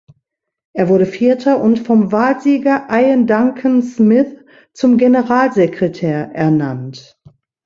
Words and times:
Er 0.73 0.89
wurde 0.89 1.05
Vierter 1.05 1.61
und 1.61 1.77
vom 1.77 2.11
Wahlsieger 2.11 2.87
Iain 2.89 3.27
Duncan 3.27 3.83
Smith 3.83 4.35
zum 4.73 4.97
Generalsekretär 4.97 6.31
ernannt. 6.33 7.19